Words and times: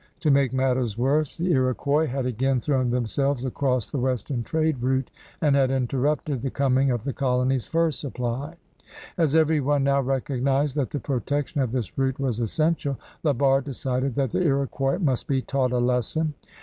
To 0.21 0.31
make 0.31 0.51
matters 0.51 0.97
worse, 0.97 1.37
the 1.37 1.51
Iroquois 1.51 2.07
had 2.07 2.25
again 2.25 2.59
thrown 2.59 2.89
themselves 2.89 3.45
across 3.45 3.85
the 3.85 3.99
western 3.99 4.41
trade 4.41 4.81
route 4.81 5.11
and 5.39 5.55
had 5.55 5.69
interrupted 5.69 6.41
the 6.41 6.49
coming 6.49 6.89
of 6.89 7.03
the 7.03 7.13
colony's 7.13 7.67
fur 7.67 7.91
supply. 7.91 8.55
As 9.15 9.35
every 9.35 9.59
one 9.59 9.83
now 9.83 10.01
recognized 10.01 10.75
that 10.75 10.89
the 10.89 10.99
protection 10.99 11.61
of 11.61 11.71
this 11.71 11.99
route 11.99 12.19
was 12.19 12.39
essential, 12.39 12.97
La 13.21 13.33
Barre 13.33 13.61
decided 13.61 14.15
that 14.15 14.31
the 14.31 14.39
Lx>quois 14.39 14.99
must 14.99 15.27
be 15.27 15.39
taught 15.39 15.71
a 15.71 15.77
lesson. 15.77 16.33